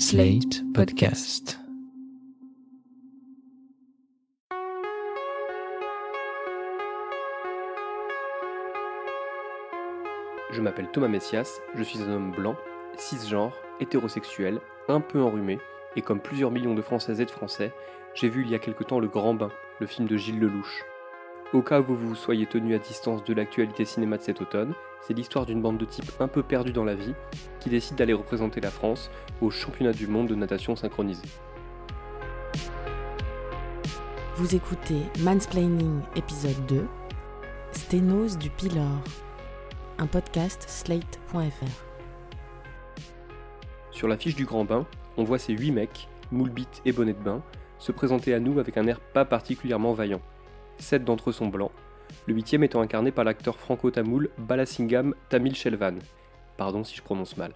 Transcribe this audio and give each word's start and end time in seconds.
Slate 0.00 0.62
Podcast. 0.74 1.58
Je 10.52 10.60
m'appelle 10.60 10.88
Thomas 10.92 11.08
Messias, 11.08 11.60
je 11.74 11.82
suis 11.82 12.00
un 12.00 12.12
homme 12.12 12.30
blanc, 12.30 12.54
cisgenre, 12.96 13.52
hétérosexuel, 13.80 14.60
un 14.86 15.00
peu 15.00 15.20
enrhumé, 15.20 15.58
et 15.96 16.02
comme 16.02 16.20
plusieurs 16.20 16.52
millions 16.52 16.76
de 16.76 16.82
Françaises 16.82 17.20
et 17.20 17.26
de 17.26 17.32
Français, 17.32 17.72
j'ai 18.14 18.28
vu 18.28 18.42
il 18.42 18.50
y 18.50 18.54
a 18.54 18.60
quelque 18.60 18.84
temps 18.84 19.00
Le 19.00 19.08
Grand 19.08 19.34
Bain, 19.34 19.50
le 19.80 19.88
film 19.88 20.06
de 20.06 20.16
Gilles 20.16 20.38
Lelouch. 20.38 20.84
Au 21.54 21.62
cas 21.62 21.80
où 21.80 21.84
vous 21.84 21.96
vous 21.96 22.14
soyez 22.14 22.44
tenu 22.44 22.74
à 22.74 22.78
distance 22.78 23.24
de 23.24 23.32
l'actualité 23.32 23.86
cinéma 23.86 24.18
de 24.18 24.22
cet 24.22 24.42
automne, 24.42 24.74
c'est 25.00 25.14
l'histoire 25.14 25.46
d'une 25.46 25.62
bande 25.62 25.78
de 25.78 25.86
types 25.86 26.12
un 26.20 26.28
peu 26.28 26.42
perdus 26.42 26.72
dans 26.72 26.84
la 26.84 26.94
vie 26.94 27.14
qui 27.58 27.70
décide 27.70 27.96
d'aller 27.96 28.12
représenter 28.12 28.60
la 28.60 28.70
France 28.70 29.10
au 29.40 29.48
championnat 29.48 29.94
du 29.94 30.08
monde 30.08 30.28
de 30.28 30.34
natation 30.34 30.76
synchronisée. 30.76 31.26
Vous 34.36 34.54
écoutez 34.54 35.00
Mansplaining 35.20 36.00
épisode 36.16 36.66
2, 36.66 36.86
Sténose 37.72 38.36
du 38.36 38.50
Pylore, 38.50 39.02
un 39.96 40.06
podcast 40.06 40.66
slate.fr. 40.68 41.38
Sur 43.90 44.06
l'affiche 44.06 44.34
du 44.34 44.44
Grand 44.44 44.66
Bain, 44.66 44.84
on 45.16 45.24
voit 45.24 45.38
ces 45.38 45.54
8 45.54 45.72
mecs, 45.72 46.08
moule 46.30 46.52
et 46.84 46.92
bonnet 46.92 47.14
de 47.14 47.22
bain, 47.22 47.40
se 47.78 47.90
présenter 47.90 48.34
à 48.34 48.38
nous 48.38 48.58
avec 48.58 48.76
un 48.76 48.86
air 48.86 49.00
pas 49.00 49.24
particulièrement 49.24 49.94
vaillant. 49.94 50.20
Sept 50.78 51.04
d'entre 51.04 51.30
eux 51.30 51.32
sont 51.32 51.48
blancs, 51.48 51.72
le 52.26 52.34
huitième 52.34 52.64
étant 52.64 52.80
incarné 52.80 53.10
par 53.10 53.24
l'acteur 53.24 53.58
franco-tamoul 53.58 54.30
Balasingam 54.38 55.14
Tamil 55.28 55.54
Shelvan. 55.54 55.98
Pardon 56.56 56.84
si 56.84 56.96
je 56.96 57.02
prononce 57.02 57.36
mal. 57.36 57.52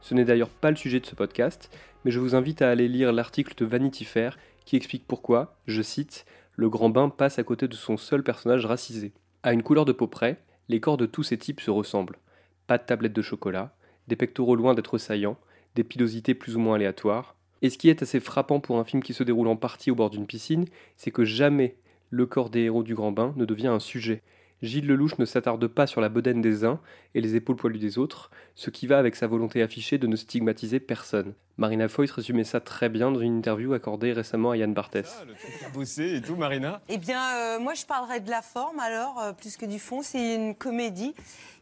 Ce 0.00 0.14
n'est 0.14 0.24
d'ailleurs 0.24 0.48
pas 0.48 0.70
le 0.70 0.76
sujet 0.76 1.00
de 1.00 1.06
ce 1.06 1.14
podcast, 1.14 1.74
mais 2.04 2.10
je 2.10 2.20
vous 2.20 2.34
invite 2.34 2.62
à 2.62 2.70
aller 2.70 2.88
lire 2.88 3.12
l'article 3.12 3.54
de 3.56 3.64
Vanity 3.64 4.04
Fair 4.04 4.38
qui 4.64 4.76
explique 4.76 5.06
pourquoi, 5.06 5.56
je 5.66 5.82
cite, 5.82 6.26
le 6.54 6.68
grand 6.68 6.90
bain 6.90 7.08
passe 7.08 7.38
à 7.38 7.44
côté 7.44 7.68
de 7.68 7.74
son 7.74 7.96
seul 7.96 8.22
personnage 8.22 8.66
racisé. 8.66 9.12
À 9.42 9.52
une 9.52 9.62
couleur 9.62 9.84
de 9.84 9.92
peau 9.92 10.06
près, 10.06 10.38
les 10.68 10.80
corps 10.80 10.96
de 10.96 11.06
tous 11.06 11.22
ces 11.22 11.38
types 11.38 11.60
se 11.60 11.70
ressemblent. 11.70 12.18
Pas 12.66 12.78
de 12.78 12.84
tablette 12.84 13.12
de 13.12 13.22
chocolat, 13.22 13.74
des 14.08 14.16
pectoraux 14.16 14.56
loin 14.56 14.74
d'être 14.74 14.98
saillants, 14.98 15.38
des 15.74 15.84
pilosités 15.84 16.34
plus 16.34 16.56
ou 16.56 16.60
moins 16.60 16.76
aléatoires. 16.76 17.36
Et 17.62 17.70
ce 17.70 17.78
qui 17.78 17.88
est 17.88 18.02
assez 18.02 18.20
frappant 18.20 18.60
pour 18.60 18.78
un 18.78 18.84
film 18.84 19.02
qui 19.02 19.14
se 19.14 19.22
déroule 19.22 19.48
en 19.48 19.56
partie 19.56 19.90
au 19.90 19.94
bord 19.94 20.10
d'une 20.10 20.26
piscine, 20.26 20.66
c'est 20.96 21.10
que 21.10 21.24
jamais 21.24 21.76
le 22.10 22.26
corps 22.26 22.50
des 22.50 22.62
héros 22.62 22.82
du 22.82 22.94
grand 22.94 23.12
bain 23.12 23.32
ne 23.36 23.44
devient 23.44 23.68
un 23.68 23.80
sujet. 23.80 24.22
Gilles 24.62 24.86
Lelouch 24.86 25.18
ne 25.18 25.24
s'attarde 25.24 25.66
pas 25.68 25.86
sur 25.86 26.02
la 26.02 26.10
bedaine 26.10 26.42
des 26.42 26.64
uns 26.64 26.80
et 27.14 27.20
les 27.20 27.34
épaules 27.34 27.56
poilues 27.56 27.78
des 27.78 27.96
autres, 27.96 28.30
ce 28.54 28.68
qui 28.68 28.86
va 28.86 28.98
avec 28.98 29.16
sa 29.16 29.26
volonté 29.26 29.62
affichée 29.62 29.96
de 29.96 30.06
ne 30.06 30.16
stigmatiser 30.16 30.80
personne. 30.80 31.34
Marina 31.56 31.88
Foyt 31.88 32.12
résumait 32.12 32.44
ça 32.44 32.60
très 32.60 32.88
bien 32.90 33.10
dans 33.10 33.20
une 33.20 33.38
interview 33.38 33.72
accordée 33.72 34.12
récemment 34.12 34.50
à 34.50 34.56
Yann 34.58 34.74
Barthès. 34.74 35.24
Bossé 35.72 36.16
et 36.16 36.20
tout, 36.20 36.36
Marina? 36.36 36.82
Eh 36.88 36.98
bien, 36.98 37.22
euh, 37.36 37.58
moi, 37.58 37.74
je 37.74 37.86
parlerai 37.86 38.20
de 38.20 38.30
la 38.30 38.42
forme, 38.42 38.80
alors, 38.80 39.18
euh, 39.20 39.32
plus 39.32 39.56
que 39.56 39.64
du 39.64 39.78
fond. 39.78 40.02
C'est 40.02 40.34
une 40.34 40.54
comédie 40.54 41.14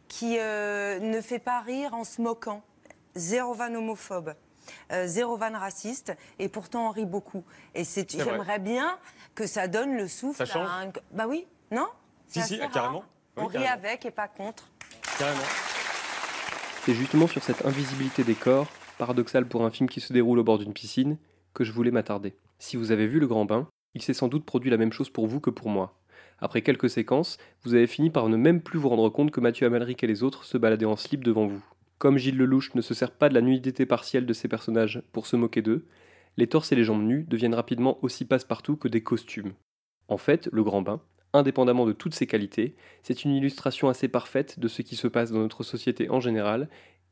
qui 0.09 0.37
euh, 0.39 0.99
ne 0.99 1.21
fait 1.21 1.39
pas 1.39 1.61
rire 1.61 1.93
en 1.93 2.03
se 2.03 2.21
moquant. 2.21 2.63
Zéro 3.15 3.53
van 3.53 3.73
homophobe. 3.73 4.33
Zéro 5.05 5.37
van 5.37 5.57
raciste, 5.57 6.15
et 6.39 6.49
pourtant 6.49 6.87
on 6.87 6.91
rit 6.91 7.05
beaucoup. 7.05 7.43
Et 7.75 7.83
j'aimerais 7.83 8.59
bien 8.59 8.97
que 9.35 9.47
ça 9.47 9.67
donne 9.67 9.95
le 9.95 10.07
souffle 10.07 10.45
ça 10.45 10.59
à 10.59 10.83
un... 10.83 10.91
Bah 11.11 11.25
oui, 11.27 11.47
non? 11.71 11.87
Si, 12.27 12.41
si, 12.41 12.59
carrément. 12.71 13.03
On 13.37 13.45
rit 13.45 13.65
avec 13.65 14.05
et 14.05 14.11
pas 14.11 14.27
contre. 14.27 14.69
Carrément. 15.17 15.39
C'est 16.85 16.93
justement 16.93 17.27
sur 17.27 17.43
cette 17.43 17.65
invisibilité 17.65 18.23
des 18.23 18.35
corps, 18.35 18.67
paradoxale 18.97 19.47
pour 19.47 19.63
un 19.63 19.69
film 19.69 19.89
qui 19.89 20.01
se 20.01 20.13
déroule 20.13 20.39
au 20.39 20.43
bord 20.43 20.57
d'une 20.57 20.73
piscine, 20.73 21.17
que 21.53 21.63
je 21.63 21.71
voulais 21.71 21.91
m'attarder. 21.91 22.35
Si 22.57 22.77
vous 22.77 22.91
avez 22.91 23.07
vu 23.07 23.19
Le 23.19 23.27
Grand 23.27 23.45
Bain, 23.45 23.67
il 23.93 24.01
s'est 24.01 24.13
sans 24.13 24.27
doute 24.27 24.45
produit 24.45 24.69
la 24.69 24.77
même 24.77 24.93
chose 24.93 25.09
pour 25.09 25.27
vous 25.27 25.39
que 25.39 25.49
pour 25.49 25.69
moi. 25.69 25.95
Après 26.39 26.61
quelques 26.61 26.89
séquences, 26.89 27.37
vous 27.63 27.73
avez 27.73 27.87
fini 27.87 28.09
par 28.09 28.29
ne 28.29 28.37
même 28.37 28.61
plus 28.61 28.79
vous 28.79 28.89
rendre 28.89 29.09
compte 29.09 29.31
que 29.31 29.39
Mathieu 29.39 29.67
Amalric 29.67 30.03
et 30.03 30.07
les 30.07 30.23
autres 30.23 30.45
se 30.45 30.57
baladaient 30.57 30.85
en 30.85 30.95
slip 30.95 31.23
devant 31.23 31.47
vous. 31.47 31.61
Comme 31.99 32.17
Gilles 32.17 32.37
Lelouch 32.37 32.73
ne 32.75 32.81
se 32.81 32.93
sert 32.93 33.11
pas 33.11 33.27
de 33.27 33.33
la 33.33 33.41
nudité 33.41 33.85
partielle 33.85 34.25
de 34.25 34.31
ses 34.31 34.47
personnages 34.47 35.03
pour 35.11 35.27
se 35.27 35.35
moquer 35.35 35.61
d'eux, 35.61 35.85
les 36.37 36.47
torses 36.47 36.71
et 36.71 36.75
les 36.77 36.85
jambes 36.85 37.03
nues 37.03 37.25
deviennent 37.27 37.53
rapidement 37.53 37.99
aussi 38.01 38.23
passe-partout 38.23 38.77
que 38.77 38.87
des 38.87 39.03
costumes. 39.03 39.51
En 40.07 40.17
fait, 40.17 40.47
le 40.53 40.63
grand 40.63 40.81
bain, 40.81 41.01
indépendamment 41.33 41.85
de 41.85 41.91
toutes 41.91 42.15
ses 42.15 42.25
qualités, 42.25 42.73
c'est 43.03 43.25
une 43.25 43.35
illustration 43.35 43.89
assez 43.89 44.07
parfaite 44.07 44.61
de 44.61 44.69
ce 44.69 44.81
qui 44.81 44.95
se 44.95 45.09
passe 45.09 45.31
dans 45.31 45.39
notre 45.39 45.63
société 45.63 46.09
en 46.09 46.21
général 46.21 46.69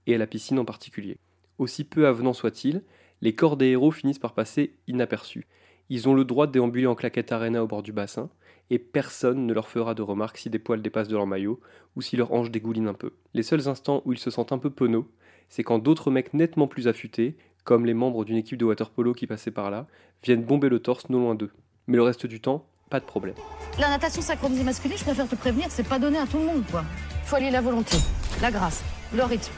et 0.07 0.15
à 0.15 0.17
la 0.17 0.25
piscine 0.25 0.57
en 0.57 0.65
particulier. 0.65 1.17
Aussi 1.57 1.83
peu 1.83 2.07
avenant 2.07 2.33
soit-il, 2.33 2.81
les 3.21 3.35
corps 3.35 3.57
des 3.57 3.67
héros 3.67 3.91
finissent 3.91 4.19
par 4.19 4.33
passer 4.33 4.73
inaperçus. 4.87 5.47
Ils 5.89 6.07
ont 6.07 6.13
le 6.13 6.23
droit 6.23 6.47
de 6.47 6.53
déambuler 6.53 6.87
en 6.87 6.95
claquette 6.95 7.33
arena 7.33 7.61
au 7.61 7.67
bord 7.67 7.83
du 7.83 7.91
bassin, 7.91 8.29
et 8.69 8.79
personne 8.79 9.45
ne 9.45 9.53
leur 9.53 9.67
fera 9.67 9.93
de 9.93 10.01
remarques 10.01 10.37
si 10.37 10.49
des 10.49 10.59
poils 10.59 10.81
dépassent 10.81 11.07
de 11.07 11.15
leur 11.15 11.27
maillot 11.27 11.59
ou 11.95 12.01
si 12.01 12.17
leur 12.17 12.33
hanche 12.33 12.51
dégouline 12.51 12.87
un 12.87 12.93
peu. 12.93 13.13
Les 13.33 13.43
seuls 13.43 13.67
instants 13.67 14.01
où 14.05 14.13
ils 14.13 14.19
se 14.19 14.29
sentent 14.29 14.51
un 14.51 14.57
peu 14.57 14.69
penauds, 14.69 15.07
c'est 15.49 15.63
quand 15.63 15.79
d'autres 15.79 16.11
mecs 16.11 16.33
nettement 16.33 16.67
plus 16.67 16.87
affûtés, 16.87 17.37
comme 17.63 17.85
les 17.85 17.93
membres 17.93 18.25
d'une 18.25 18.37
équipe 18.37 18.57
de 18.57 18.65
waterpolo 18.65 19.13
qui 19.13 19.27
passaient 19.27 19.51
par 19.51 19.71
là, 19.71 19.87
viennent 20.23 20.43
bomber 20.43 20.69
le 20.69 20.79
torse 20.79 21.09
non 21.09 21.19
loin 21.19 21.35
d'eux. 21.35 21.51
Mais 21.87 21.97
le 21.97 22.03
reste 22.03 22.25
du 22.25 22.41
temps, 22.41 22.65
pas 22.89 22.99
de 22.99 23.05
problème. 23.05 23.35
La 23.79 23.89
natation 23.89 24.21
synchronisée 24.21 24.63
masculine, 24.63 24.97
je 24.97 25.03
préfère 25.03 25.27
te 25.27 25.35
prévenir, 25.35 25.67
c'est 25.69 25.87
pas 25.87 25.99
donné 25.99 26.17
à 26.17 26.25
tout 26.25 26.37
le 26.37 26.45
monde, 26.45 26.63
quoi. 26.71 26.83
Faut 27.25 27.35
aller 27.35 27.51
la 27.51 27.61
volonté, 27.61 27.97
la 28.41 28.51
grâce, 28.51 28.83
le 29.13 29.23
rythme 29.23 29.51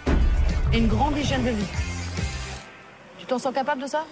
et 0.73 0.77
une 0.77 0.87
grande 0.87 1.17
hygiène 1.17 1.43
de 1.43 1.49
vie. 1.49 1.67
Tu 3.17 3.25
t'en 3.25 3.39
sens 3.39 3.53
capable 3.53 3.81
de 3.81 3.87
ça? 3.87 4.05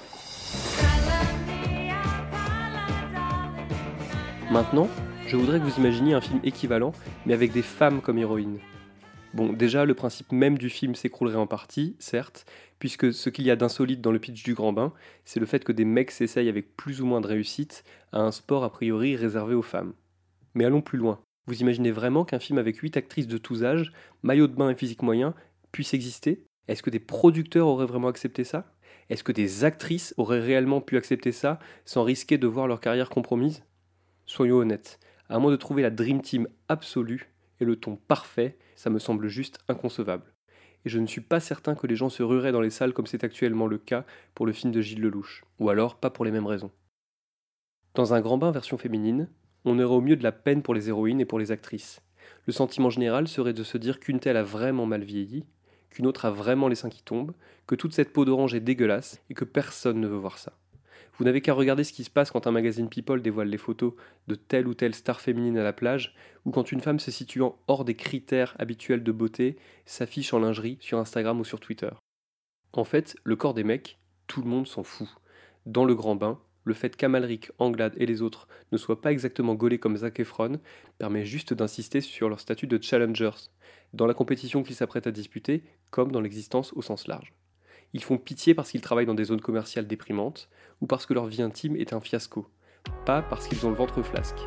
Maintenant, 4.50 4.88
je 5.28 5.36
voudrais 5.36 5.60
que 5.60 5.66
vous 5.66 5.78
imaginiez 5.78 6.14
un 6.14 6.22
film 6.22 6.40
équivalent, 6.42 6.94
mais 7.26 7.34
avec 7.34 7.52
des 7.52 7.62
femmes 7.62 8.00
comme 8.00 8.18
héroïnes. 8.18 8.60
Bon, 9.34 9.52
déjà, 9.52 9.84
le 9.84 9.94
principe 9.94 10.32
même 10.32 10.58
du 10.58 10.70
film 10.70 10.96
s'écroulerait 10.96 11.36
en 11.36 11.48
partie, 11.48 11.98
certes, 12.00 12.46
puisque 12.80 13.12
ce 13.12 13.30
qu'il 13.30 13.44
y 13.44 13.52
a 13.52 13.58
d'insolite 13.58 14.00
dans 14.00 14.14
le 14.14 14.20
pitch 14.20 14.44
du 14.44 14.54
Grand 14.54 14.72
Bain, 14.72 14.94
c'est 15.26 15.42
le 15.42 15.46
fait 15.46 15.66
que 15.66 15.74
des 15.74 15.84
mecs 15.84 16.12
s'essayent 16.12 16.48
avec 16.48 16.78
plus 16.78 17.02
ou 17.02 17.06
moins 17.06 17.20
de 17.20 17.28
réussite 17.28 17.84
à 18.14 18.22
un 18.22 18.32
sport 18.32 18.64
a 18.64 18.72
priori 18.72 19.18
réservé 19.18 19.54
aux 19.54 19.62
femmes. 19.62 19.92
Mais 20.56 20.64
allons 20.64 20.82
plus 20.82 20.98
loin. 20.98 21.20
Vous 21.46 21.60
imaginez 21.60 21.92
vraiment 21.92 22.24
qu'un 22.24 22.40
film 22.40 22.58
avec 22.58 22.78
8 22.78 22.96
actrices 22.96 23.28
de 23.28 23.38
tous 23.38 23.66
âges, 23.66 23.92
maillot 24.24 24.48
de 24.48 24.56
bain 24.56 24.70
et 24.70 24.76
physique 24.76 25.04
moyen, 25.04 25.34
puisse 25.74 25.94
exister? 25.94 26.46
Est-ce 26.70 26.84
que 26.84 26.90
des 26.90 27.02
producteurs 27.02 27.68
auraient 27.68 27.86
vraiment 27.86 28.08
accepté 28.08 28.46
ça? 28.46 28.74
Est-ce 29.10 29.26
que 29.26 29.34
des 29.34 29.66
actrices 29.66 30.14
auraient 30.16 30.40
réellement 30.40 30.80
pu 30.80 30.96
accepter 30.96 31.34
ça 31.34 31.60
sans 31.84 32.04
risquer 32.04 32.38
de 32.38 32.48
voir 32.48 32.68
leur 32.68 32.80
carrière 32.80 33.10
compromise? 33.10 33.64
Soyons 34.30 34.58
honnêtes, 34.58 35.00
à 35.30 35.40
moins 35.40 35.52
de 35.52 35.56
trouver 35.56 35.82
la 35.82 35.90
Dream 35.90 36.22
Team 36.22 36.50
absolue 36.68 37.32
et 37.62 37.66
le 37.66 37.78
ton 37.78 37.96
parfait, 37.96 38.58
ça 38.76 38.90
me 38.90 39.00
semble 39.00 39.30
juste 39.30 39.60
inconcevable. 39.70 40.34
Et 40.84 40.90
je 40.90 41.00
ne 41.00 41.08
suis 41.08 41.22
pas 41.22 41.40
certain 41.40 41.76
que 41.76 41.88
les 41.88 41.96
gens 41.96 42.10
se 42.10 42.24
rueraient 42.24 42.52
dans 42.52 42.60
les 42.60 42.70
salles 42.70 42.92
comme 42.92 43.08
c'est 43.08 43.24
actuellement 43.24 43.68
le 43.68 43.78
cas 43.78 44.06
pour 44.36 44.46
le 44.46 44.52
film 44.52 44.74
de 44.74 44.82
Gilles 44.82 45.02
Lelouch, 45.02 45.46
ou 45.60 45.70
alors 45.70 45.96
pas 45.96 46.10
pour 46.10 46.26
les 46.26 46.32
mêmes 46.32 46.46
raisons. 46.46 46.72
Dans 47.94 48.14
un 48.14 48.20
grand 48.20 48.38
bain 48.38 48.52
version 48.52 48.78
féminine, 48.78 49.30
on 49.64 49.80
aurait 49.80 49.96
au 49.96 50.02
mieux 50.02 50.18
de 50.18 50.24
la 50.24 50.34
peine 50.34 50.62
pour 50.62 50.74
les 50.74 50.90
héroïnes 50.90 51.22
et 51.22 51.26
pour 51.26 51.40
les 51.40 51.54
actrices. 51.54 52.02
Le 52.48 52.52
sentiment 52.52 52.90
général 52.90 53.30
serait 53.30 53.54
de 53.54 53.64
se 53.64 53.78
dire 53.78 53.98
qu'une 53.98 54.20
telle 54.20 54.38
a 54.38 54.44
vraiment 54.44 54.86
mal 54.86 55.06
vieilli, 55.06 55.46
qu'une 55.90 56.06
autre 56.06 56.26
a 56.26 56.32
vraiment 56.32 56.68
les 56.68 56.76
seins 56.76 56.90
qui 56.90 57.02
tombent, 57.02 57.34
que 57.66 57.76
toute 57.76 57.94
cette 57.94 58.12
peau 58.12 58.26
d'orange 58.26 58.54
est 58.54 58.60
dégueulasse 58.60 59.22
et 59.30 59.34
que 59.34 59.46
personne 59.46 60.02
ne 60.02 60.08
veut 60.08 60.18
voir 60.18 60.38
ça. 60.38 60.52
Vous 61.18 61.26
n'avez 61.26 61.42
qu'à 61.42 61.54
regarder 61.54 61.84
ce 61.84 61.94
qui 61.94 62.04
se 62.04 62.12
passe 62.12 62.30
quand 62.30 62.46
un 62.46 62.52
magazine 62.52 62.90
People 62.90 63.22
dévoile 63.22 63.50
les 63.50 63.58
photos 63.58 63.94
de 64.28 64.36
telle 64.36 64.68
ou 64.68 64.76
telle 64.76 64.94
star 64.94 65.20
féminine 65.20 65.58
à 65.58 65.64
la 65.64 65.74
plage, 65.74 66.14
ou 66.46 66.52
quand 66.52 66.72
une 66.72 66.82
femme 66.82 67.00
se 67.00 67.10
situant 67.10 67.58
hors 67.68 67.86
des 67.86 67.96
critères 67.96 68.56
habituels 68.60 69.04
de 69.04 69.12
beauté 69.12 69.58
s'affiche 69.86 70.34
en 70.34 70.40
lingerie 70.40 70.78
sur 70.80 71.00
Instagram 71.00 71.40
ou 71.40 71.44
sur 71.44 71.60
Twitter. 71.60 71.90
En 72.74 72.84
fait, 72.84 73.16
le 73.24 73.36
corps 73.36 73.56
des 73.56 73.64
mecs, 73.64 73.98
tout 74.28 74.42
le 74.42 74.50
monde 74.50 74.68
s'en 74.68 74.84
fout. 74.84 75.08
Dans 75.66 75.86
le 75.86 75.96
grand 75.96 76.16
bain, 76.16 76.40
le 76.64 76.74
fait 76.74 76.96
qu'Amalric, 76.96 77.50
Anglade 77.58 77.96
et 77.98 78.06
les 78.06 78.22
autres 78.22 78.48
ne 78.72 78.78
soient 78.78 79.02
pas 79.02 79.12
exactement 79.12 79.56
gaulés 79.56 79.80
comme 79.80 79.98
Zac 79.98 80.20
Efron 80.20 80.60
permet 81.00 81.26
juste 81.26 81.54
d'insister 81.54 82.02
sur 82.02 82.30
leur 82.30 82.40
statut 82.40 82.68
de 82.68 82.82
challengers, 82.82 83.50
dans 83.94 84.06
la 84.06 84.14
compétition 84.14 84.62
qu'ils 84.62 84.76
s'apprêtent 84.76 85.08
à 85.08 85.12
disputer, 85.12 85.64
comme 85.90 86.12
dans 86.12 86.22
l'existence 86.22 86.74
au 86.74 86.82
sens 86.82 87.08
large. 87.08 87.34
Ils 87.94 88.04
font 88.04 88.18
pitié 88.18 88.54
parce 88.54 88.72
qu'ils 88.72 88.82
travaillent 88.82 89.06
dans 89.06 89.14
des 89.14 89.24
zones 89.24 89.42
commerciales 89.42 89.88
déprimantes 89.88 90.50
ou 90.82 90.88
parce 90.88 91.06
que 91.06 91.14
leur 91.14 91.26
vie 91.26 91.42
intime 91.42 91.76
est 91.76 91.94
un 91.94 92.00
fiasco, 92.00 92.48
pas 93.06 93.22
parce 93.22 93.48
qu'ils 93.48 93.66
ont 93.66 93.70
le 93.70 93.76
ventre 93.76 94.02
flasque. 94.02 94.40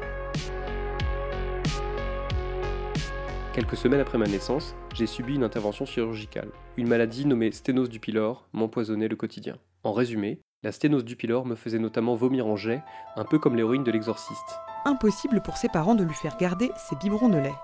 Quelques 3.53 3.77
semaines 3.77 4.01
après 4.01 4.17
ma 4.17 4.27
naissance, 4.27 4.77
j'ai 4.95 5.07
subi 5.07 5.35
une 5.35 5.43
intervention 5.43 5.85
chirurgicale. 5.85 6.51
Une 6.77 6.89
maladie 6.89 7.27
nommée 7.27 7.51
sténose 7.51 7.89
du 7.89 7.99
pylore 7.99 8.47
m'empoisonnait 8.53 9.09
le 9.09 9.17
quotidien. 9.17 9.57
En 9.83 9.93
résumé, 9.93 10.41
la 10.63 10.73
sténose 10.73 11.05
du 11.05 11.17
pylore 11.17 11.47
me 11.47 11.57
faisait 11.57 11.79
notamment 11.79 12.15
vomir 12.15 12.47
en 12.47 12.55
jet, 12.55 12.83
un 13.17 13.25
peu 13.25 13.39
comme 13.39 13.57
l'héroïne 13.57 13.83
de 13.83 13.91
l'exorciste. 13.91 14.59
Impossible 14.85 15.41
pour 15.43 15.57
ses 15.57 15.69
parents 15.69 15.95
de 15.95 16.05
lui 16.05 16.15
faire 16.15 16.37
garder 16.37 16.71
ses 16.77 16.97
biberons 16.97 17.29
de 17.29 17.39
lait. 17.39 17.55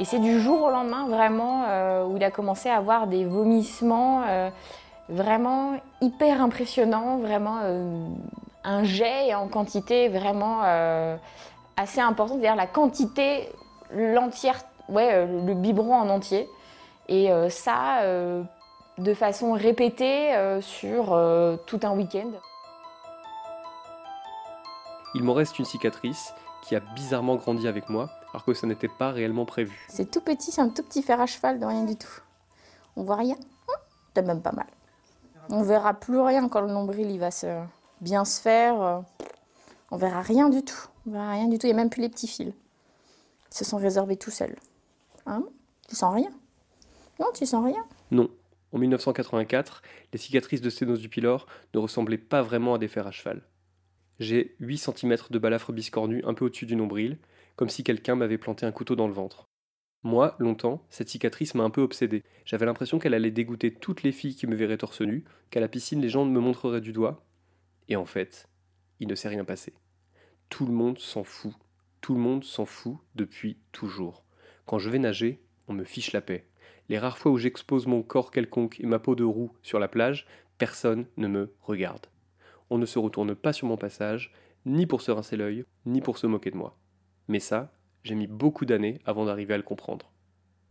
Et 0.00 0.04
c'est 0.04 0.18
du 0.18 0.40
jour 0.40 0.62
au 0.62 0.70
lendemain 0.70 1.08
vraiment 1.08 1.64
euh, 1.66 2.04
où 2.04 2.16
il 2.16 2.24
a 2.24 2.30
commencé 2.30 2.68
à 2.68 2.76
avoir 2.76 3.06
des 3.06 3.24
vomissements, 3.24 4.22
euh, 4.28 4.50
Vraiment 5.08 5.80
hyper 6.00 6.42
impressionnant, 6.42 7.18
vraiment 7.18 7.60
euh, 7.62 8.06
un 8.64 8.84
jet 8.84 9.34
en 9.34 9.48
quantité 9.48 10.08
vraiment 10.08 10.60
euh, 10.64 11.16
assez 11.76 12.00
importante, 12.00 12.38
c'est-à-dire 12.40 12.56
la 12.56 12.66
quantité, 12.66 13.48
l'entière, 13.90 14.60
ouais, 14.88 15.10
euh, 15.14 15.46
le 15.46 15.54
biberon 15.54 15.94
en 15.94 16.08
entier. 16.10 16.48
Et 17.08 17.32
euh, 17.32 17.48
ça, 17.48 18.00
euh, 18.02 18.42
de 18.98 19.14
façon 19.14 19.52
répétée 19.52 20.34
euh, 20.34 20.60
sur 20.60 21.14
euh, 21.14 21.56
tout 21.66 21.80
un 21.84 21.92
week-end. 21.92 22.30
Il 25.14 25.24
m'en 25.24 25.32
reste 25.32 25.58
une 25.58 25.64
cicatrice 25.64 26.34
qui 26.62 26.76
a 26.76 26.80
bizarrement 26.80 27.36
grandi 27.36 27.66
avec 27.66 27.88
moi, 27.88 28.10
alors 28.34 28.44
que 28.44 28.52
ça 28.52 28.66
n'était 28.66 28.88
pas 28.88 29.10
réellement 29.10 29.46
prévu. 29.46 29.86
C'est 29.88 30.10
tout 30.10 30.20
petit, 30.20 30.52
c'est 30.52 30.60
un 30.60 30.68
tout 30.68 30.82
petit 30.82 31.02
fer 31.02 31.18
à 31.18 31.24
cheval 31.24 31.58
de 31.58 31.64
rien 31.64 31.84
du 31.84 31.96
tout. 31.96 32.20
On 32.96 33.04
voit 33.04 33.16
rien 33.16 33.36
Hum, 33.68 33.74
C'est 34.14 34.26
même 34.26 34.42
pas 34.42 34.52
mal. 34.52 34.66
On 35.50 35.62
verra 35.62 35.94
plus 35.94 36.18
rien 36.20 36.48
quand 36.48 36.60
le 36.60 36.72
nombril 36.72 37.10
il 37.10 37.18
va 37.18 37.30
bien 38.00 38.24
se 38.24 38.40
faire. 38.40 39.02
On 39.90 39.96
verra 39.96 40.20
rien 40.20 40.50
du 40.50 40.62
tout. 40.62 40.88
On 41.06 41.12
verra 41.12 41.32
rien 41.32 41.48
du 41.48 41.58
tout. 41.58 41.66
Il 41.66 41.70
n'y 41.70 41.74
a 41.74 41.82
même 41.82 41.90
plus 41.90 42.02
les 42.02 42.10
petits 42.10 42.28
fils. 42.28 42.52
Ils 43.50 43.56
se 43.56 43.64
sont 43.64 43.78
réservés 43.78 44.16
tout 44.16 44.30
seuls. 44.30 44.56
Hein? 45.24 45.44
Tu 45.88 45.96
sens 45.96 46.14
rien? 46.14 46.30
Non, 47.18 47.28
tu 47.34 47.46
sens 47.46 47.64
rien? 47.64 47.84
Non. 48.10 48.28
En 48.72 48.78
1984, 48.78 49.82
les 50.12 50.18
cicatrices 50.18 50.60
de 50.60 50.68
sténose 50.68 51.00
du 51.00 51.08
pylore 51.08 51.46
ne 51.72 51.78
ressemblaient 51.78 52.18
pas 52.18 52.42
vraiment 52.42 52.74
à 52.74 52.78
des 52.78 52.88
fers 52.88 53.06
à 53.06 53.10
cheval. 53.10 53.42
J'ai 54.20 54.54
8 54.60 54.78
cm 54.78 55.16
de 55.30 55.38
balafre 55.38 55.72
biscornu 55.72 56.22
un 56.26 56.34
peu 56.34 56.44
au-dessus 56.44 56.66
du 56.66 56.76
nombril, 56.76 57.18
comme 57.56 57.70
si 57.70 57.82
quelqu'un 57.82 58.16
m'avait 58.16 58.36
planté 58.36 58.66
un 58.66 58.72
couteau 58.72 58.94
dans 58.94 59.08
le 59.08 59.14
ventre. 59.14 59.47
Moi, 60.04 60.36
longtemps, 60.38 60.86
cette 60.90 61.08
cicatrice 61.08 61.54
m'a 61.54 61.64
un 61.64 61.70
peu 61.70 61.82
obsédé. 61.82 62.22
J'avais 62.44 62.66
l'impression 62.66 62.98
qu'elle 62.98 63.14
allait 63.14 63.32
dégoûter 63.32 63.74
toutes 63.74 64.02
les 64.02 64.12
filles 64.12 64.36
qui 64.36 64.46
me 64.46 64.54
verraient 64.54 64.78
torse 64.78 65.00
nu, 65.00 65.24
qu'à 65.50 65.60
la 65.60 65.68
piscine 65.68 66.00
les 66.00 66.08
gens 66.08 66.24
me 66.24 66.40
montreraient 66.40 66.80
du 66.80 66.92
doigt. 66.92 67.26
Et 67.88 67.96
en 67.96 68.06
fait, 68.06 68.48
il 69.00 69.08
ne 69.08 69.14
s'est 69.14 69.28
rien 69.28 69.44
passé. 69.44 69.74
Tout 70.50 70.66
le 70.66 70.72
monde 70.72 70.98
s'en 70.98 71.24
fout. 71.24 71.52
Tout 72.00 72.14
le 72.14 72.20
monde 72.20 72.44
s'en 72.44 72.64
fout 72.64 72.98
depuis 73.16 73.58
toujours. 73.72 74.24
Quand 74.66 74.78
je 74.78 74.88
vais 74.88 75.00
nager, 75.00 75.42
on 75.66 75.72
me 75.72 75.84
fiche 75.84 76.12
la 76.12 76.20
paix. 76.20 76.46
Les 76.88 76.98
rares 76.98 77.18
fois 77.18 77.32
où 77.32 77.38
j'expose 77.38 77.86
mon 77.86 78.02
corps 78.02 78.30
quelconque 78.30 78.80
et 78.80 78.86
ma 78.86 78.98
peau 78.98 79.14
de 79.14 79.24
roue 79.24 79.52
sur 79.62 79.78
la 79.78 79.88
plage, 79.88 80.26
personne 80.58 81.06
ne 81.16 81.26
me 81.26 81.54
regarde. 81.60 82.06
On 82.70 82.78
ne 82.78 82.86
se 82.86 82.98
retourne 82.98 83.34
pas 83.34 83.52
sur 83.52 83.66
mon 83.66 83.76
passage, 83.76 84.32
ni 84.64 84.86
pour 84.86 85.02
se 85.02 85.10
rincer 85.10 85.36
l'œil, 85.36 85.64
ni 85.86 86.00
pour 86.00 86.18
se 86.18 86.26
moquer 86.26 86.50
de 86.50 86.56
moi. 86.56 86.78
Mais 87.26 87.40
ça, 87.40 87.72
j'ai 88.04 88.14
mis 88.14 88.26
beaucoup 88.26 88.64
d'années 88.64 89.00
avant 89.04 89.24
d'arriver 89.24 89.54
à 89.54 89.58
le 89.58 89.62
comprendre. 89.62 90.10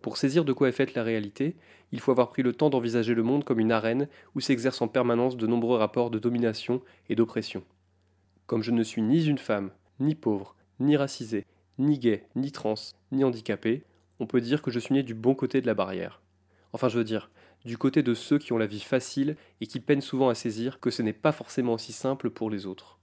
Pour 0.01 0.17
saisir 0.17 0.45
de 0.45 0.53
quoi 0.53 0.69
est 0.69 0.73
faite 0.73 0.93
la 0.93 1.03
réalité, 1.03 1.55
il 1.91 1.99
faut 1.99 2.11
avoir 2.11 2.29
pris 2.29 2.43
le 2.43 2.53
temps 2.53 2.69
d'envisager 2.69 3.13
le 3.13 3.23
monde 3.23 3.43
comme 3.43 3.59
une 3.59 3.71
arène 3.71 4.07
où 4.35 4.39
s'exercent 4.39 4.81
en 4.81 4.87
permanence 4.87 5.37
de 5.37 5.47
nombreux 5.47 5.77
rapports 5.77 6.11
de 6.11 6.19
domination 6.19 6.81
et 7.09 7.15
d'oppression. 7.15 7.63
Comme 8.45 8.63
je 8.63 8.71
ne 8.71 8.83
suis 8.83 9.01
ni 9.01 9.25
une 9.25 9.37
femme, 9.37 9.71
ni 9.99 10.15
pauvre, 10.15 10.55
ni 10.79 10.95
racisée, 10.95 11.45
ni 11.79 11.99
gay, 11.99 12.27
ni 12.35 12.51
trans, 12.51 12.75
ni 13.11 13.23
handicapé, 13.23 13.83
on 14.19 14.27
peut 14.27 14.41
dire 14.41 14.61
que 14.61 14.71
je 14.71 14.79
suis 14.79 14.93
né 14.93 15.03
du 15.03 15.13
bon 15.13 15.35
côté 15.35 15.61
de 15.61 15.67
la 15.67 15.73
barrière. 15.73 16.21
Enfin, 16.73 16.89
je 16.89 16.97
veux 16.97 17.03
dire, 17.03 17.29
du 17.65 17.77
côté 17.77 18.03
de 18.03 18.13
ceux 18.13 18.37
qui 18.37 18.53
ont 18.53 18.57
la 18.57 18.67
vie 18.67 18.79
facile 18.79 19.35
et 19.61 19.67
qui 19.67 19.79
peinent 19.79 20.01
souvent 20.01 20.29
à 20.29 20.35
saisir 20.35 20.79
que 20.79 20.89
ce 20.89 21.01
n'est 21.01 21.13
pas 21.13 21.31
forcément 21.31 21.73
aussi 21.73 21.93
simple 21.93 22.29
pour 22.29 22.49
les 22.49 22.65
autres. 22.65 22.99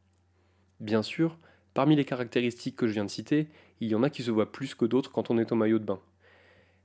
Bien 0.80 1.02
sûr, 1.02 1.38
parmi 1.74 1.96
les 1.96 2.04
caractéristiques 2.04 2.76
que 2.76 2.86
je 2.86 2.92
viens 2.92 3.04
de 3.04 3.10
citer, 3.10 3.48
il 3.80 3.88
y 3.88 3.94
en 3.94 4.02
a 4.02 4.10
qui 4.10 4.22
se 4.22 4.30
voient 4.30 4.52
plus 4.52 4.74
que 4.74 4.84
d'autres 4.84 5.12
quand 5.12 5.30
on 5.30 5.38
est 5.38 5.52
en 5.52 5.56
maillot 5.56 5.78
de 5.78 5.84
bain. 5.84 6.00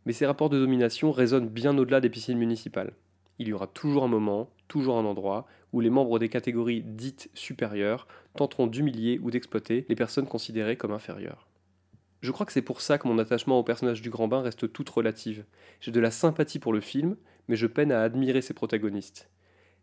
Mais 0.06 0.14
ces 0.14 0.26
rapports 0.26 0.50
de 0.50 0.60
domination 0.60 1.12
résonnent 1.12 1.48
bien 1.48 1.78
au-delà 1.78 2.02
des 2.02 2.10
piscines 2.10 2.38
municipales. 2.38 2.94
Il 3.38 3.48
y 3.48 3.54
aura 3.54 3.68
toujours 3.68 4.04
un 4.04 4.08
moment, 4.08 4.50
toujours 4.68 4.98
un 4.98 5.06
endroit, 5.06 5.48
où 5.72 5.80
les 5.80 5.90
membres 5.90 6.20
des 6.20 6.30
catégories 6.30 6.82
dites 6.82 7.30
supérieures 7.34 8.08
tenteront 8.36 8.68
d'humilier 8.68 9.20
ou 9.22 9.32
d'exploiter 9.32 9.86
les 9.88 9.96
personnes 9.96 10.28
considérées 10.28 10.78
comme 10.78 10.92
inférieures. 10.92 11.48
Je 12.22 12.32
crois 12.32 12.46
que 12.46 12.52
c'est 12.52 12.62
pour 12.62 12.82
ça 12.82 12.98
que 12.98 13.08
mon 13.08 13.18
attachement 13.18 13.60
au 13.60 13.64
personnage 13.64 14.02
du 14.02 14.10
grand 14.10 14.28
bain 14.28 14.42
reste 14.42 14.74
toute 14.74 14.90
relative. 14.90 15.46
J'ai 15.80 15.92
de 15.92 16.00
la 16.02 16.12
sympathie 16.12 16.60
pour 16.60 16.74
le 16.74 16.82
film, 16.82 17.16
mais 17.48 17.56
je 17.56 17.68
peine 17.68 17.92
à 17.92 18.02
admirer 18.02 18.42
ses 18.42 18.54
protagonistes. 18.54 19.30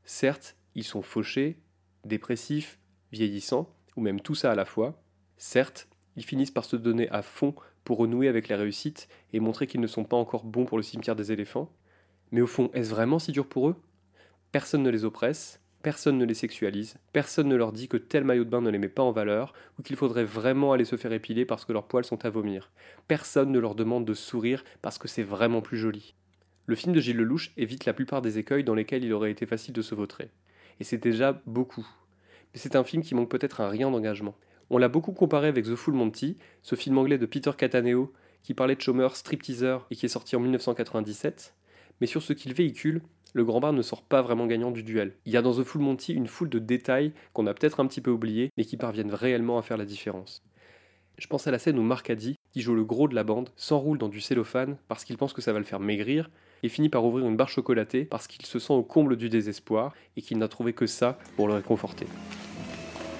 Certes, 0.05 0.57
ils 0.75 0.85
sont 0.85 1.03
fauchés, 1.03 1.59
dépressifs, 2.05 2.79
vieillissants, 3.11 3.75
ou 3.97 4.01
même 4.03 4.21
tout 4.21 4.35
ça 4.35 4.53
à 4.53 4.55
la 4.55 4.65
fois. 4.65 5.03
Certes, 5.37 5.89
ils 6.17 6.25
finissent 6.25 6.51
par 6.51 6.65
se 6.65 6.77
donner 6.77 7.09
à 7.11 7.23
fond 7.23 7.55
pour 7.85 7.99
renouer 7.99 8.29
avec 8.29 8.49
la 8.49 8.57
réussite 8.57 9.09
et 9.33 9.41
montrer 9.41 9.67
qu'ils 9.67 9.81
ne 9.81 9.87
sont 9.87 10.05
pas 10.05 10.17
encore 10.17 10.45
bons 10.45 10.65
pour 10.65 10.77
le 10.77 10.83
cimetière 10.83 11.17
des 11.17 11.33
éléphants. 11.33 11.71
Mais 12.33 12.41
au 12.41 12.47
fond, 12.47 12.71
est-ce 12.75 12.91
vraiment 12.91 13.19
si 13.19 13.33
dur 13.33 13.47
pour 13.47 13.69
eux? 13.69 13.77
Personne 14.53 14.83
ne 14.83 14.91
les 14.91 15.05
oppresse, 15.05 15.61
personne 15.83 16.19
ne 16.19 16.25
les 16.25 16.35
sexualise, 16.35 16.97
personne 17.13 17.49
ne 17.49 17.55
leur 17.55 17.73
dit 17.73 17.89
que 17.89 17.97
tel 17.97 18.25
maillot 18.25 18.45
de 18.45 18.51
bain 18.51 18.61
ne 18.61 18.71
les 18.71 18.79
met 18.79 18.89
pas 18.89 19.03
en 19.03 19.13
valeur 19.13 19.53
ou 19.79 19.83
qu'il 19.83 19.97
faudrait 19.97 20.25
vraiment 20.25 20.73
aller 20.73 20.85
se 20.85 20.97
faire 20.97 21.13
épiler 21.13 21.45
parce 21.45 21.65
que 21.65 21.73
leurs 21.73 21.87
poils 21.87 22.05
sont 22.05 22.25
à 22.25 22.31
vomir. 22.31 22.73
Personne 23.07 23.53
ne 23.53 23.59
leur 23.59 23.75
demande 23.75 24.05
de 24.05 24.15
sourire 24.15 24.65
parce 24.83 24.99
que 24.99 25.09
c'est 25.09 25.23
vraiment 25.23 25.61
plus 25.61 25.79
joli. 25.79 26.15
Le 26.67 26.75
film 26.75 26.93
de 26.93 27.01
Gilles 27.01 27.17
Lelouch 27.17 27.53
évite 27.57 27.85
la 27.85 27.93
plupart 27.93 28.23
des 28.23 28.39
écueils 28.39 28.65
dans 28.65 28.75
lesquels 28.75 29.05
il 29.05 29.13
aurait 29.13 29.31
été 29.31 29.47
facile 29.47 29.75
de 29.75 29.83
se 29.83 29.95
vautrer. 29.95 30.31
Et 30.81 30.85
c'est 30.85 30.99
déjà 30.99 31.41
beaucoup. 31.47 31.87
C'est 32.57 32.75
un 32.75 32.85
film 32.85 33.03
qui 33.03 33.15
manque 33.15 33.29
peut-être 33.29 33.61
un 33.61 33.69
rien 33.69 33.91
d'engagement. 33.91 34.35
On 34.71 34.79
l'a 34.79 34.89
beaucoup 34.89 35.13
comparé 35.13 35.49
avec 35.49 35.67
The 35.67 35.75
Full 35.75 35.93
Monty, 35.93 36.39
ce 36.63 36.75
film 36.75 36.97
anglais 36.97 37.19
de 37.19 37.27
Peter 37.27 37.51
Cataneo 37.57 38.15
qui 38.43 38.55
parlait 38.55 38.77
de 38.77 38.81
chômeurs 38.81 39.15
stripteaseurs 39.15 39.87
et 39.91 39.95
qui 39.95 40.07
est 40.07 40.09
sorti 40.09 40.37
en 40.37 40.41
1997. 40.41 41.55
Mais 42.01 42.07
sur 42.07 42.23
ce 42.23 42.33
qu'il 42.33 42.55
véhicule, 42.55 43.03
le 43.35 43.45
grand 43.45 43.61
bar 43.61 43.75
ne 43.75 43.83
sort 43.83 44.03
pas 44.03 44.23
vraiment 44.23 44.47
gagnant 44.47 44.71
du 44.71 44.83
duel. 44.83 45.13
Il 45.27 45.33
y 45.33 45.37
a 45.37 45.43
dans 45.43 45.53
The 45.53 45.65
Full 45.65 45.83
Monty 45.83 46.15
une 46.15 46.29
foule 46.29 46.49
de 46.49 46.59
détails 46.59 47.13
qu'on 47.35 47.47
a 47.47 47.53
peut-être 47.53 47.79
un 47.81 47.87
petit 47.87 48.01
peu 48.01 48.11
oubliés, 48.11 48.51
mais 48.57 48.65
qui 48.65 48.79
parviennent 48.79 49.13
réellement 49.13 49.59
à 49.59 49.63
faire 49.63 49.77
la 49.77 49.85
différence. 49.85 50.43
Je 51.19 51.27
pense 51.27 51.47
à 51.47 51.51
la 51.51 51.59
scène 51.59 51.79
où 51.79 51.83
Mark 51.83 52.09
Addy, 52.09 52.37
qui 52.53 52.63
joue 52.63 52.75
le 52.75 52.85
gros 52.85 53.09
de 53.09 53.15
la 53.15 53.25
bande, 53.25 53.51
s'enroule 53.57 53.99
dans 53.99 54.09
du 54.09 54.23
cellophane 54.23 54.79
parce 54.89 55.05
qu'il 55.05 55.19
pense 55.19 55.35
que 55.35 55.43
ça 55.43 55.53
va 55.53 55.59
le 55.59 55.65
faire 55.67 55.81
maigrir, 55.81 56.31
et 56.63 56.69
finit 56.69 56.89
par 56.89 57.05
ouvrir 57.05 57.27
une 57.27 57.37
barre 57.37 57.49
chocolatée 57.49 58.05
parce 58.05 58.27
qu'il 58.27 58.45
se 58.45 58.59
sent 58.59 58.73
au 58.73 58.83
comble 58.83 59.17
du 59.17 59.29
désespoir 59.29 59.95
et 60.17 60.23
qu'il 60.23 60.39
n'a 60.39 60.49
trouvé 60.49 60.73
que 60.73 60.87
ça 60.87 61.19
pour 61.37 61.49
le 61.49 61.55
réconforter. 61.55 62.07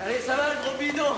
Allez, 0.01 0.19
ça 0.19 0.37
va 0.37 0.55
le 0.55 0.61
gros 0.61 0.79
bidon 0.79 1.15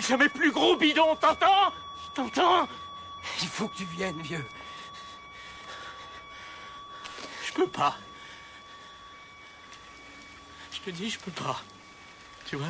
Jamais 0.00 0.28
plus 0.28 0.52
gros 0.52 0.76
bidon, 0.76 1.16
t'entends? 1.16 1.72
T'entends? 2.14 2.68
Il 3.40 3.48
faut 3.48 3.68
que 3.68 3.76
tu 3.76 3.84
viennes, 3.84 4.20
vieux. 4.20 4.44
Je 7.46 7.52
peux 7.52 7.68
pas. 7.68 7.96
Je 10.72 10.80
te 10.80 10.90
dis, 10.90 11.10
je 11.10 11.18
peux 11.18 11.30
pas. 11.30 11.60
Tu 12.46 12.56
vois? 12.56 12.68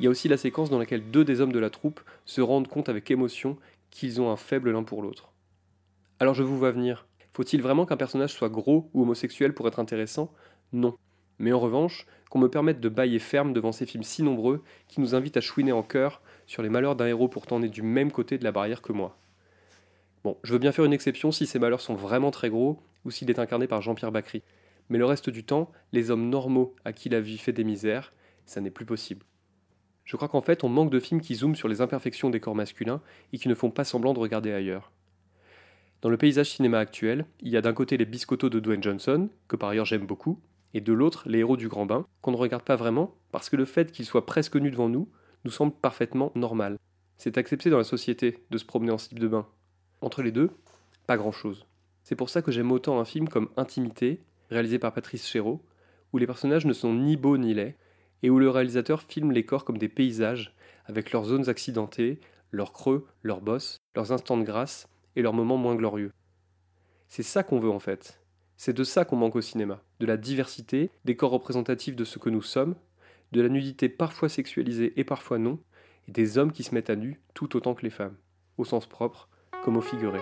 Il 0.00 0.04
y 0.04 0.06
a 0.06 0.10
aussi 0.10 0.28
la 0.28 0.36
séquence 0.36 0.70
dans 0.70 0.78
laquelle 0.78 1.10
deux 1.10 1.24
des 1.24 1.40
hommes 1.40 1.52
de 1.52 1.58
la 1.58 1.70
troupe 1.70 2.00
se 2.24 2.40
rendent 2.40 2.68
compte 2.68 2.88
avec 2.88 3.10
émotion 3.10 3.56
qu'ils 3.90 4.20
ont 4.20 4.30
un 4.30 4.36
faible 4.36 4.72
l'un 4.72 4.82
pour 4.82 5.02
l'autre. 5.02 5.30
Alors 6.18 6.34
je 6.34 6.42
vous 6.42 6.58
vois 6.58 6.72
venir. 6.72 7.06
Faut-il 7.32 7.62
vraiment 7.62 7.86
qu'un 7.86 7.96
personnage 7.96 8.32
soit 8.32 8.48
gros 8.48 8.90
ou 8.92 9.02
homosexuel 9.02 9.54
pour 9.54 9.68
être 9.68 9.78
intéressant? 9.78 10.32
Non. 10.72 10.96
Mais 11.38 11.52
en 11.52 11.60
revanche, 11.60 12.06
qu'on 12.30 12.38
me 12.38 12.48
permette 12.48 12.80
de 12.80 12.88
bailler 12.88 13.18
ferme 13.18 13.52
devant 13.52 13.72
ces 13.72 13.86
films 13.86 14.02
si 14.02 14.22
nombreux 14.22 14.62
qui 14.88 15.00
nous 15.00 15.14
invitent 15.14 15.36
à 15.36 15.40
chouiner 15.40 15.72
en 15.72 15.82
chœur 15.82 16.20
sur 16.46 16.62
les 16.62 16.68
malheurs 16.68 16.96
d'un 16.96 17.06
héros 17.06 17.28
pourtant 17.28 17.60
né 17.60 17.68
du 17.68 17.82
même 17.82 18.10
côté 18.10 18.38
de 18.38 18.44
la 18.44 18.52
barrière 18.52 18.82
que 18.82 18.92
moi. 18.92 19.16
Bon, 20.24 20.36
je 20.42 20.52
veux 20.52 20.58
bien 20.58 20.72
faire 20.72 20.84
une 20.84 20.92
exception 20.92 21.32
si 21.32 21.46
ces 21.46 21.58
malheurs 21.58 21.80
sont 21.80 21.94
vraiment 21.94 22.30
très 22.30 22.50
gros 22.50 22.80
ou 23.04 23.10
s'il 23.10 23.30
est 23.30 23.38
incarné 23.38 23.66
par 23.66 23.82
Jean-Pierre 23.82 24.12
Bacry. 24.12 24.42
Mais 24.88 24.98
le 24.98 25.04
reste 25.04 25.30
du 25.30 25.44
temps, 25.44 25.70
les 25.92 26.10
hommes 26.10 26.28
normaux 26.28 26.74
à 26.84 26.92
qui 26.92 27.08
la 27.08 27.20
vie 27.20 27.38
fait 27.38 27.52
des 27.52 27.64
misères, 27.64 28.12
ça 28.46 28.60
n'est 28.60 28.70
plus 28.70 28.86
possible. 28.86 29.24
Je 30.04 30.16
crois 30.16 30.28
qu'en 30.28 30.42
fait, 30.42 30.64
on 30.64 30.68
manque 30.68 30.90
de 30.90 31.00
films 31.00 31.20
qui 31.20 31.34
zooment 31.34 31.54
sur 31.54 31.68
les 31.68 31.80
imperfections 31.80 32.30
des 32.30 32.40
corps 32.40 32.54
masculins 32.54 33.00
et 33.32 33.38
qui 33.38 33.48
ne 33.48 33.54
font 33.54 33.70
pas 33.70 33.84
semblant 33.84 34.12
de 34.12 34.18
regarder 34.18 34.52
ailleurs. 34.52 34.92
Dans 36.02 36.10
le 36.10 36.18
paysage 36.18 36.50
cinéma 36.50 36.78
actuel, 36.78 37.24
il 37.40 37.48
y 37.48 37.56
a 37.56 37.62
d'un 37.62 37.72
côté 37.72 37.96
les 37.96 38.04
biscottos 38.04 38.50
de 38.50 38.60
Dwayne 38.60 38.82
Johnson, 38.82 39.30
que 39.48 39.56
par 39.56 39.70
ailleurs 39.70 39.86
j'aime 39.86 40.06
beaucoup, 40.06 40.38
et 40.74 40.80
de 40.80 40.92
l'autre 40.92 41.22
les 41.26 41.38
héros 41.38 41.56
du 41.56 41.68
grand 41.68 41.86
bain, 41.86 42.06
qu'on 42.20 42.32
ne 42.32 42.36
regarde 42.36 42.64
pas 42.64 42.76
vraiment, 42.76 43.14
parce 43.32 43.48
que 43.48 43.56
le 43.56 43.64
fait 43.64 43.92
qu'ils 43.92 44.04
soient 44.04 44.26
presque 44.26 44.56
nus 44.56 44.70
devant 44.70 44.88
nous 44.88 45.08
nous 45.44 45.50
semble 45.50 45.72
parfaitement 45.72 46.32
normal. 46.34 46.78
C'est 47.16 47.38
accepté 47.38 47.70
dans 47.70 47.78
la 47.78 47.84
société 47.84 48.44
de 48.50 48.58
se 48.58 48.64
promener 48.64 48.90
en 48.90 48.98
slip 48.98 49.18
de 49.18 49.28
bain. 49.28 49.46
Entre 50.00 50.22
les 50.22 50.32
deux, 50.32 50.50
pas 51.06 51.16
grand-chose. 51.16 51.64
C'est 52.02 52.16
pour 52.16 52.28
ça 52.28 52.42
que 52.42 52.52
j'aime 52.52 52.72
autant 52.72 52.98
un 52.98 53.04
film 53.04 53.28
comme 53.28 53.48
Intimité, 53.56 54.20
réalisé 54.50 54.78
par 54.78 54.92
Patrice 54.92 55.26
Chéreau, 55.26 55.62
où 56.12 56.18
les 56.18 56.26
personnages 56.26 56.66
ne 56.66 56.72
sont 56.72 56.92
ni 56.92 57.16
beaux 57.16 57.38
ni 57.38 57.54
laids, 57.54 57.76
et 58.22 58.30
où 58.30 58.38
le 58.38 58.50
réalisateur 58.50 59.02
filme 59.02 59.32
les 59.32 59.44
corps 59.44 59.64
comme 59.64 59.78
des 59.78 59.88
paysages, 59.88 60.54
avec 60.86 61.12
leurs 61.12 61.24
zones 61.24 61.48
accidentées, 61.48 62.20
leurs 62.50 62.72
creux, 62.72 63.06
leurs 63.22 63.40
bosses, 63.40 63.78
leurs 63.94 64.12
instants 64.12 64.36
de 64.36 64.44
grâce 64.44 64.88
et 65.16 65.22
leurs 65.22 65.32
moments 65.32 65.56
moins 65.56 65.74
glorieux. 65.74 66.12
C'est 67.08 67.22
ça 67.22 67.42
qu'on 67.42 67.60
veut 67.60 67.70
en 67.70 67.78
fait. 67.78 68.23
C'est 68.56 68.72
de 68.72 68.84
ça 68.84 69.04
qu'on 69.04 69.16
manque 69.16 69.36
au 69.36 69.40
cinéma, 69.40 69.82
de 70.00 70.06
la 70.06 70.16
diversité, 70.16 70.90
des 71.04 71.16
corps 71.16 71.32
représentatifs 71.32 71.96
de 71.96 72.04
ce 72.04 72.18
que 72.18 72.30
nous 72.30 72.42
sommes, 72.42 72.76
de 73.32 73.40
la 73.40 73.48
nudité 73.48 73.88
parfois 73.88 74.28
sexualisée 74.28 74.92
et 74.96 75.04
parfois 75.04 75.38
non, 75.38 75.58
et 76.08 76.12
des 76.12 76.38
hommes 76.38 76.52
qui 76.52 76.62
se 76.62 76.74
mettent 76.74 76.90
à 76.90 76.96
nu 76.96 77.20
tout 77.34 77.56
autant 77.56 77.74
que 77.74 77.82
les 77.82 77.90
femmes, 77.90 78.16
au 78.58 78.64
sens 78.64 78.86
propre 78.86 79.28
comme 79.64 79.76
au 79.76 79.80
figuré. 79.80 80.20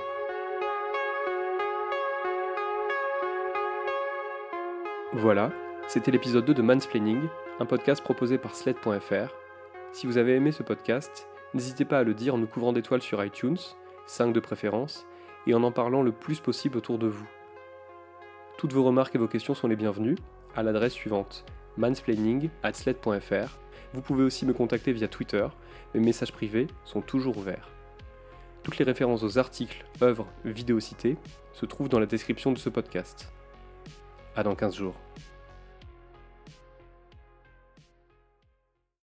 Voilà, 5.12 5.52
c'était 5.88 6.10
l'épisode 6.10 6.46
2 6.46 6.54
de 6.54 6.62
Mansplaining, 6.62 7.20
un 7.60 7.66
podcast 7.66 8.02
proposé 8.02 8.38
par 8.38 8.56
Sled.fr. 8.56 9.34
Si 9.92 10.06
vous 10.06 10.16
avez 10.16 10.34
aimé 10.34 10.52
ce 10.52 10.62
podcast, 10.62 11.28
n'hésitez 11.52 11.84
pas 11.84 11.98
à 11.98 12.02
le 12.02 12.14
dire 12.14 12.34
en 12.34 12.38
nous 12.38 12.46
couvrant 12.46 12.72
d'étoiles 12.72 13.02
sur 13.02 13.22
iTunes, 13.22 13.58
5 14.06 14.32
de 14.32 14.40
préférence, 14.40 15.06
et 15.46 15.52
en 15.52 15.64
en 15.64 15.72
parlant 15.72 16.02
le 16.02 16.12
plus 16.12 16.40
possible 16.40 16.78
autour 16.78 16.98
de 16.98 17.08
vous. 17.08 17.28
Toutes 18.56 18.72
vos 18.72 18.84
remarques 18.84 19.14
et 19.14 19.18
vos 19.18 19.28
questions 19.28 19.54
sont 19.54 19.68
les 19.68 19.76
bienvenues 19.76 20.16
à 20.54 20.62
l'adresse 20.62 20.92
suivante 20.92 21.44
mansplaining@sled.fr. 21.76 23.58
Vous 23.94 24.02
pouvez 24.02 24.24
aussi 24.24 24.46
me 24.46 24.52
contacter 24.52 24.92
via 24.92 25.08
Twitter, 25.08 25.46
mes 25.94 26.00
messages 26.00 26.32
privés 26.32 26.66
sont 26.84 27.00
toujours 27.00 27.36
ouverts. 27.38 27.68
Toutes 28.62 28.78
les 28.78 28.84
références 28.84 29.22
aux 29.22 29.38
articles, 29.38 29.84
œuvres, 30.02 30.28
vidéos 30.44 30.80
citées 30.80 31.16
se 31.52 31.66
trouvent 31.66 31.88
dans 31.88 31.98
la 31.98 32.06
description 32.06 32.52
de 32.52 32.58
ce 32.58 32.68
podcast. 32.68 33.32
À 34.36 34.42
dans 34.42 34.54
15 34.54 34.76
jours. 34.76 34.94